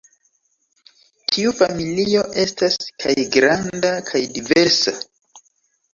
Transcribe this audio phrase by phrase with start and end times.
[1.35, 4.99] Tiu familio estas kaj granda kaj diversa.